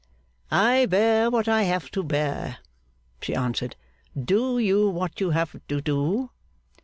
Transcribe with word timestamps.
'I 0.49 0.87
bear 0.87 1.29
what 1.29 1.47
I 1.47 1.61
have 1.61 1.91
to 1.91 2.01
bear,' 2.01 2.57
she 3.21 3.35
answered. 3.35 3.75
'Do 4.19 4.57
you 4.57 4.89
what 4.89 5.19
you 5.21 5.29
have 5.29 5.55
to 5.67 5.79
do. 5.79 6.31